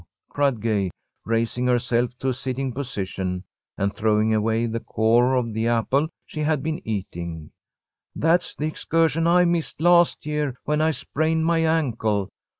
cried 0.29 0.59
Gay, 0.63 0.89
raising 1.25 1.67
herself 1.67 2.17
to 2.17 2.29
a 2.29 2.33
sitting 2.33 2.71
position 2.73 3.43
and 3.77 3.93
throwing 3.93 4.33
away 4.33 4.65
the 4.65 4.79
core 4.79 5.35
of 5.35 5.53
the 5.53 5.67
apple 5.67 6.07
she 6.25 6.39
had 6.39 6.63
been 6.63 6.81
eating. 6.83 7.51
"That's 8.15 8.55
the 8.55 8.65
excursion 8.65 9.27
I 9.27 9.45
missed 9.45 9.79
last 9.79 10.25
year 10.25 10.55
when 10.63 10.81
I 10.81 10.89
sprained 10.89 11.45
my 11.45 11.59
ankle. 11.59 12.29